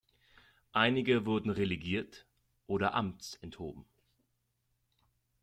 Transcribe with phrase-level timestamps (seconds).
[0.73, 2.25] Einige wurden relegiert
[2.65, 3.85] oder amtsenthoben.